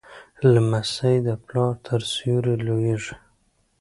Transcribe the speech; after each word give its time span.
لمسی 0.53 1.15
د 1.27 1.29
پلار 1.45 1.73
تر 1.85 1.99
سیوري 2.13 2.55
لویېږي. 2.65 3.15